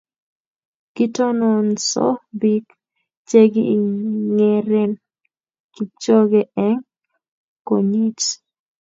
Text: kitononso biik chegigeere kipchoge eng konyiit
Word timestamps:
kitononso 0.95 2.05
biik 2.39 2.65
chegigeere 3.27 4.83
kipchoge 5.73 6.41
eng 6.65 6.79
konyiit 7.67 8.19